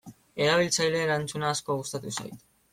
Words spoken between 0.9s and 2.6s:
erantzuna asko gustatu zait.